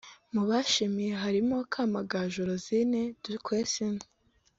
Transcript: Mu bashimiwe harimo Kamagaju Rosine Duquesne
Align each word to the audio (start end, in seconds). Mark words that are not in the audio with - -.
Mu 0.33 0.41
bashimiwe 0.49 1.13
harimo 1.23 1.57
Kamagaju 1.71 2.39
Rosine 2.49 3.01
Duquesne 3.23 4.03